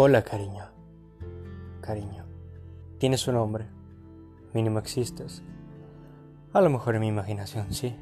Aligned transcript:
Hola, 0.00 0.22
cariño. 0.22 0.64
Cariño. 1.80 2.24
Tienes 2.98 3.26
un 3.26 3.34
nombre. 3.34 3.66
Mínimo 4.54 4.78
existes. 4.78 5.42
A 6.52 6.60
lo 6.60 6.70
mejor 6.70 6.94
en 6.94 7.00
mi 7.00 7.08
imaginación, 7.08 7.74
sí. 7.74 7.96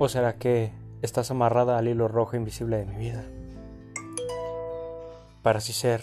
¿O 0.00 0.08
será 0.08 0.38
que 0.38 0.72
estás 1.00 1.30
amarrada 1.30 1.78
al 1.78 1.86
hilo 1.86 2.08
rojo 2.08 2.34
invisible 2.34 2.78
de 2.78 2.86
mi 2.86 2.96
vida? 2.96 3.24
Para 5.44 5.58
así 5.58 5.72
ser 5.72 6.02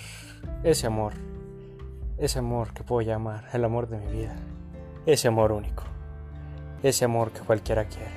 ese 0.64 0.88
amor. 0.88 1.11
Ese 2.18 2.39
amor 2.39 2.73
que 2.73 2.86
puedo 2.86 3.02
llamar 3.02 3.50
el 3.52 3.66
amor 3.66 3.89
de 3.89 3.98
mi 3.98 4.07
vida. 4.14 4.38
Ese 5.05 5.27
amor 5.27 5.52
único. 5.52 5.84
Ese 6.84 7.04
amor 7.04 7.32
que 7.32 7.41
cualquiera 7.41 7.84
quiere. 7.89 8.14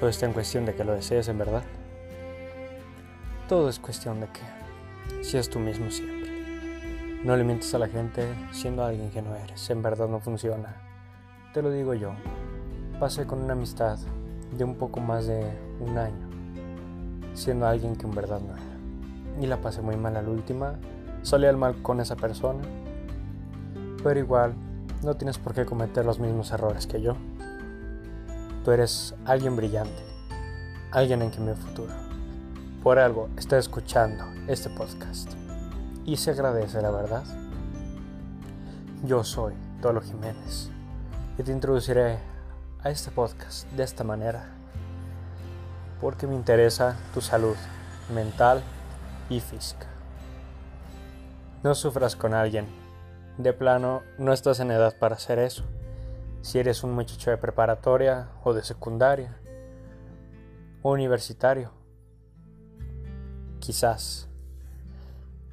Todo 0.00 0.08
está 0.08 0.24
en 0.24 0.32
cuestión 0.32 0.64
de 0.64 0.74
que 0.74 0.84
lo 0.84 0.94
desees 0.94 1.28
en 1.28 1.36
verdad. 1.36 1.64
Todo 3.46 3.68
es 3.68 3.78
cuestión 3.78 4.20
de 4.22 4.28
que 4.28 4.55
si 5.22 5.38
es 5.38 5.48
tú 5.48 5.58
mismo 5.58 5.90
siempre. 5.90 6.30
No 7.24 7.36
le 7.36 7.44
mientes 7.44 7.74
a 7.74 7.78
la 7.78 7.88
gente 7.88 8.26
siendo 8.52 8.84
alguien 8.84 9.10
que 9.10 9.22
no 9.22 9.34
eres. 9.34 9.68
En 9.70 9.82
verdad 9.82 10.08
no 10.08 10.20
funciona. 10.20 10.76
Te 11.52 11.62
lo 11.62 11.70
digo 11.70 11.94
yo. 11.94 12.12
Pasé 13.00 13.26
con 13.26 13.42
una 13.42 13.54
amistad 13.54 13.98
de 14.56 14.64
un 14.64 14.76
poco 14.76 15.00
más 15.00 15.26
de 15.26 15.44
un 15.80 15.98
año 15.98 16.26
siendo 17.36 17.66
alguien 17.66 17.96
que 17.96 18.06
en 18.06 18.14
verdad 18.14 18.40
no 18.40 18.54
era. 18.54 19.40
Y 19.40 19.46
la 19.46 19.60
pasé 19.60 19.82
muy 19.82 19.96
mal 19.96 20.16
al 20.16 20.28
última. 20.28 20.76
Salí 21.22 21.46
al 21.46 21.56
mal 21.56 21.82
con 21.82 22.00
esa 22.00 22.16
persona. 22.16 22.62
Pero 24.02 24.18
igual, 24.18 24.54
no 25.02 25.14
tienes 25.14 25.38
por 25.38 25.54
qué 25.54 25.66
cometer 25.66 26.04
los 26.04 26.18
mismos 26.18 26.50
errores 26.52 26.86
que 26.86 27.02
yo. 27.02 27.16
Tú 28.64 28.70
eres 28.70 29.14
alguien 29.24 29.56
brillante. 29.56 30.02
Alguien 30.92 31.22
en 31.22 31.30
que 31.30 31.40
me 31.40 31.54
futuro 31.54 31.92
por 32.86 33.00
algo 33.00 33.28
está 33.36 33.58
escuchando 33.58 34.24
este 34.46 34.70
podcast. 34.70 35.32
Y 36.04 36.18
se 36.18 36.30
agradece, 36.30 36.80
la 36.80 36.92
verdad. 36.92 37.24
Yo 39.02 39.24
soy 39.24 39.54
Tolo 39.82 40.00
Jiménez 40.00 40.70
y 41.36 41.42
te 41.42 41.50
introduciré 41.50 42.18
a 42.84 42.90
este 42.90 43.10
podcast 43.10 43.68
de 43.72 43.82
esta 43.82 44.04
manera 44.04 44.50
porque 46.00 46.28
me 46.28 46.36
interesa 46.36 46.96
tu 47.12 47.20
salud 47.20 47.56
mental 48.14 48.62
y 49.28 49.40
física. 49.40 49.88
No 51.64 51.74
sufras 51.74 52.14
con 52.14 52.34
alguien. 52.34 52.66
De 53.36 53.52
plano, 53.52 54.02
no 54.16 54.32
estás 54.32 54.60
en 54.60 54.70
edad 54.70 54.94
para 54.96 55.16
hacer 55.16 55.40
eso. 55.40 55.64
Si 56.40 56.60
eres 56.60 56.84
un 56.84 56.92
muchacho 56.92 57.32
de 57.32 57.36
preparatoria 57.36 58.28
o 58.44 58.54
de 58.54 58.62
secundaria 58.62 59.36
o 60.82 60.92
universitario, 60.92 61.72
quizás. 63.66 64.28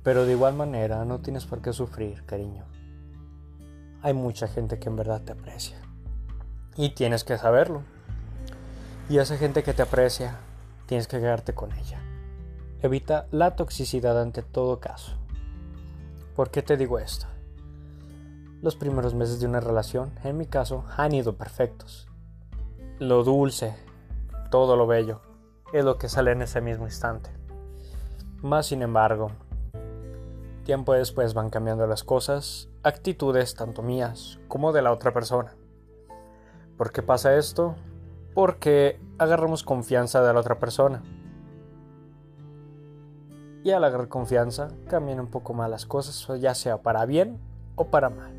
Pero 0.03 0.25
de 0.25 0.33
igual 0.33 0.53
manera 0.53 1.03
no 1.03 1.19
tienes 1.21 1.45
por 1.45 1.61
qué 1.61 1.73
sufrir, 1.73 2.23
cariño. 2.25 2.63
Hay 4.03 4.13
mucha 4.13 4.47
gente 4.47 4.77
que 4.77 4.87
en 4.87 4.95
verdad 4.95 5.21
te 5.21 5.31
aprecia. 5.31 5.77
Y 6.75 6.89
tienes 6.89 7.23
que 7.23 7.37
saberlo. 7.39 7.81
Y 9.09 9.17
esa 9.17 9.37
gente 9.37 9.63
que 9.63 9.73
te 9.73 9.81
aprecia, 9.81 10.37
tienes 10.85 11.07
que 11.07 11.19
quedarte 11.19 11.53
con 11.53 11.71
ella. 11.71 11.99
Evita 12.83 13.25
la 13.31 13.55
toxicidad 13.55 14.21
ante 14.21 14.43
todo 14.43 14.79
caso. 14.79 15.13
¿Por 16.35 16.51
qué 16.51 16.61
te 16.61 16.77
digo 16.77 16.99
esto? 16.99 17.25
Los 18.61 18.75
primeros 18.75 19.15
meses 19.15 19.39
de 19.39 19.47
una 19.47 19.59
relación, 19.59 20.11
en 20.23 20.37
mi 20.37 20.45
caso, 20.45 20.85
han 20.97 21.13
ido 21.13 21.35
perfectos. 21.35 22.07
Lo 22.99 23.23
dulce, 23.23 23.75
todo 24.51 24.75
lo 24.75 24.85
bello, 24.85 25.21
es 25.73 25.83
lo 25.83 25.97
que 25.97 26.09
sale 26.09 26.31
en 26.31 26.43
ese 26.43 26.61
mismo 26.61 26.85
instante. 26.85 27.42
Más 28.43 28.65
sin 28.65 28.81
embargo, 28.81 29.31
tiempo 30.65 30.91
después 30.91 31.33
van 31.33 31.49
cambiando 31.49 31.87
las 31.87 32.03
cosas, 32.03 32.67
actitudes 32.83 33.55
tanto 33.55 33.81
mías 33.81 34.37
como 34.49 34.73
de 34.73 34.81
la 34.81 34.91
otra 34.91 35.13
persona. 35.13 35.55
¿Por 36.77 36.91
qué 36.91 37.01
pasa 37.01 37.37
esto? 37.37 37.75
Porque 38.33 38.99
agarramos 39.17 39.63
confianza 39.63 40.21
de 40.21 40.33
la 40.33 40.41
otra 40.41 40.59
persona. 40.59 41.01
Y 43.63 43.71
al 43.71 43.85
agarrar 43.85 44.09
confianza 44.09 44.67
cambian 44.89 45.21
un 45.21 45.27
poco 45.27 45.53
más 45.53 45.69
las 45.69 45.85
cosas, 45.85 46.41
ya 46.41 46.53
sea 46.53 46.81
para 46.81 47.05
bien 47.05 47.39
o 47.75 47.85
para 47.85 48.09
mal. 48.09 48.33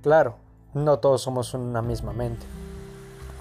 Claro, 0.00 0.36
no 0.72 0.98
todos 0.98 1.20
somos 1.20 1.52
una 1.52 1.82
misma 1.82 2.14
mente. 2.14 2.46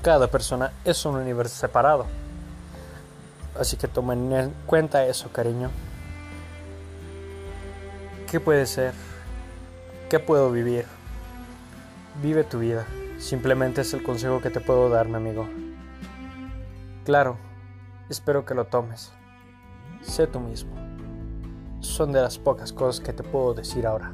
Cada 0.01 0.27
persona 0.27 0.73
es 0.83 1.05
un 1.05 1.15
universo 1.15 1.55
separado. 1.55 2.05
Así 3.59 3.75
que 3.75 3.87
tomen 3.87 4.31
en 4.31 4.53
cuenta 4.67 5.05
eso, 5.07 5.29
cariño. 5.31 5.71
¿Qué 8.29 8.39
puede 8.39 8.67
ser? 8.67 8.93
¿Qué 10.09 10.19
puedo 10.19 10.51
vivir? 10.51 10.85
Vive 12.21 12.43
tu 12.43 12.59
vida. 12.59 12.85
Simplemente 13.17 13.81
es 13.81 13.93
el 13.95 14.03
consejo 14.03 14.41
que 14.41 14.51
te 14.51 14.59
puedo 14.59 14.89
dar, 14.89 15.07
mi 15.07 15.15
amigo. 15.15 15.47
Claro, 17.03 17.37
espero 18.09 18.45
que 18.45 18.53
lo 18.53 18.65
tomes. 18.65 19.11
Sé 20.01 20.27
tú 20.27 20.39
mismo. 20.39 20.75
Son 21.79 22.11
de 22.11 22.21
las 22.21 22.37
pocas 22.37 22.71
cosas 22.71 23.03
que 23.03 23.13
te 23.13 23.23
puedo 23.23 23.55
decir 23.55 23.87
ahora. 23.87 24.11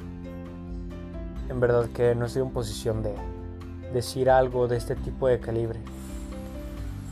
En 1.49 1.59
verdad 1.59 1.87
que 1.93 2.15
no 2.15 2.27
estoy 2.27 2.43
en 2.43 2.51
posición 2.51 3.03
de 3.03 3.13
decir 3.91 4.29
algo 4.29 4.69
de 4.69 4.77
este 4.77 4.95
tipo 4.95 5.27
de 5.27 5.41
calibre. 5.41 5.81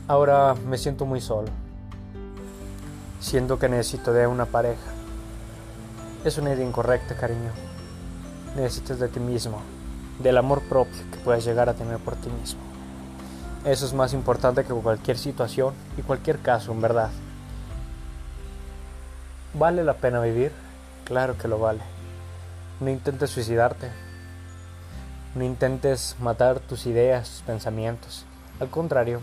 Ahora 0.08 0.54
me 0.66 0.78
siento 0.78 1.04
muy 1.04 1.20
solo 1.20 1.48
siendo 3.22 3.58
que 3.58 3.68
necesito 3.68 4.12
de 4.12 4.26
una 4.26 4.46
pareja. 4.46 4.90
Es 6.24 6.36
una 6.38 6.52
idea 6.52 6.66
incorrecta, 6.66 7.14
cariño. 7.16 7.52
Necesitas 8.56 8.98
de 8.98 9.08
ti 9.08 9.20
mismo, 9.20 9.62
del 10.18 10.36
amor 10.36 10.60
propio 10.62 11.00
que 11.10 11.18
puedes 11.18 11.44
llegar 11.44 11.68
a 11.68 11.74
tener 11.74 11.98
por 11.98 12.16
ti 12.16 12.28
mismo. 12.28 12.60
Eso 13.64 13.86
es 13.86 13.94
más 13.94 14.12
importante 14.12 14.64
que 14.64 14.74
cualquier 14.74 15.16
situación 15.16 15.72
y 15.96 16.02
cualquier 16.02 16.40
caso, 16.40 16.72
en 16.72 16.82
verdad. 16.82 17.10
¿Vale 19.54 19.84
la 19.84 19.94
pena 19.94 20.20
vivir? 20.20 20.50
Claro 21.04 21.38
que 21.38 21.46
lo 21.46 21.60
vale. 21.60 21.80
No 22.80 22.90
intentes 22.90 23.30
suicidarte. 23.30 23.88
No 25.36 25.44
intentes 25.44 26.16
matar 26.18 26.58
tus 26.58 26.86
ideas, 26.86 27.30
tus 27.30 27.42
pensamientos. 27.42 28.26
Al 28.58 28.68
contrario, 28.68 29.20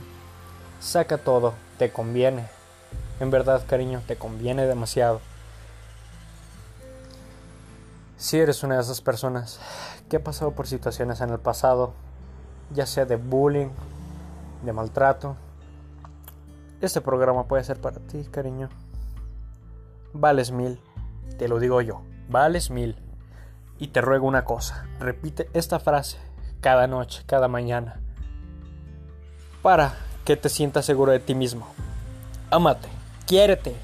saca 0.80 1.18
todo, 1.18 1.54
te 1.78 1.92
conviene, 1.92 2.48
en 3.19 3.31
verdad, 3.31 3.63
cariño, 3.68 4.02
te 4.07 4.16
conviene 4.16 4.66
demasiado. 4.66 5.22
Si 8.18 8.38
eres 8.38 8.63
una 8.63 8.75
de 8.75 8.81
esas 8.81 9.02
personas 9.02 9.59
que 10.09 10.18
ha 10.18 10.24
pasado 10.24 10.52
por 10.52 10.68
situaciones 10.68 11.22
en 11.22 11.30
el 11.30 11.40
pasado, 11.40 11.94
ya 12.74 12.85
sea 12.85 13.06
de 13.06 13.16
bullying, 13.16 13.69
de 14.63 14.74
maltrato, 14.74 15.35
este 16.81 17.02
programa 17.02 17.46
puede 17.46 17.63
ser 17.63 17.80
para 17.80 18.00
ti, 18.00 18.25
cariño. 18.31 18.69
Vales 20.13 20.51
mil, 20.51 20.80
te 21.38 21.47
lo 21.47 21.59
digo 21.59 21.81
yo, 21.81 22.01
vales 22.30 22.69
mil. 22.69 22.97
Y 23.78 23.88
te 23.88 24.01
ruego 24.01 24.28
una 24.28 24.44
cosa, 24.44 24.86
repite 25.00 25.50
esta 25.53 25.80
frase 25.80 26.18
cada 26.59 26.88
noche, 26.88 27.24
cada 27.25 27.47
mañana, 27.47 28.01
para 29.62 29.94
que 30.25 30.36
te 30.36 30.50
sientas 30.50 30.86
seguro 30.86 31.13
de 31.13 31.19
ti 31.19 31.36
mismo. 31.36 31.66
Amate. 32.51 32.99
Quiérete, 33.30 33.76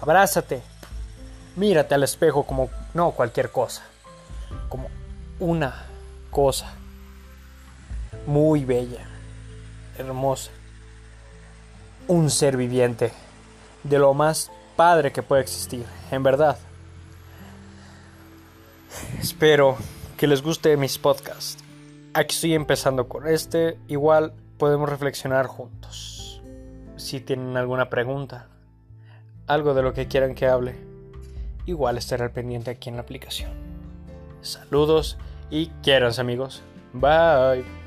abrázate, 0.00 0.62
mírate 1.54 1.94
al 1.94 2.02
espejo 2.02 2.46
como 2.46 2.70
no 2.94 3.10
cualquier 3.10 3.50
cosa, 3.50 3.82
como 4.70 4.88
una 5.38 5.84
cosa 6.30 6.72
muy 8.26 8.64
bella, 8.64 9.06
hermosa, 9.98 10.50
un 12.08 12.30
ser 12.30 12.56
viviente, 12.56 13.12
de 13.84 13.98
lo 13.98 14.14
más 14.14 14.50
padre 14.76 15.12
que 15.12 15.22
puede 15.22 15.42
existir, 15.42 15.84
en 16.10 16.22
verdad. 16.22 16.56
Espero 19.20 19.76
que 20.16 20.26
les 20.26 20.40
guste 20.40 20.78
mis 20.78 20.96
podcasts. 20.96 21.62
Aquí 22.14 22.34
estoy 22.34 22.54
empezando 22.54 23.08
con 23.10 23.28
este, 23.28 23.78
igual 23.88 24.32
podemos 24.56 24.88
reflexionar 24.88 25.48
juntos. 25.48 26.40
Si 26.96 27.20
tienen 27.20 27.58
alguna 27.58 27.90
pregunta, 27.90 28.46
algo 29.52 29.74
de 29.74 29.82
lo 29.82 29.92
que 29.92 30.06
quieran 30.06 30.34
que 30.34 30.46
hable, 30.46 30.76
igual 31.66 31.98
estaré 31.98 32.24
al 32.24 32.30
pendiente 32.30 32.70
aquí 32.70 32.88
en 32.88 32.96
la 32.96 33.02
aplicación. 33.02 33.50
Saludos 34.42 35.18
y 35.50 35.66
quieranse 35.82 36.20
amigos. 36.20 36.62
Bye. 36.92 37.79